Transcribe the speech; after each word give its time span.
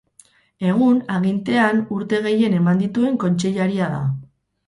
Egun, 0.69 0.95
agintean 1.17 1.83
urte 1.97 2.21
gehien 2.25 2.57
eman 2.61 2.81
dituen 2.85 3.19
kontseilaria 3.25 3.91
da. 3.97 4.01